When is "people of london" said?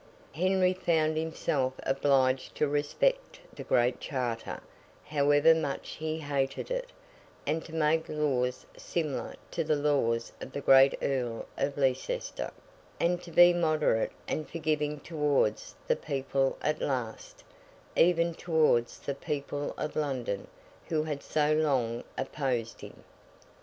19.13-20.47